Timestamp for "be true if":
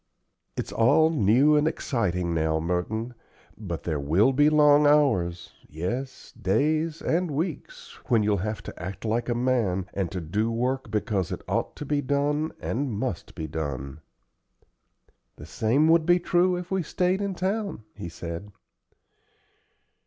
16.07-16.71